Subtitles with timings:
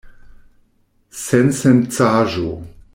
[1.25, 2.55] Sensencaĵo!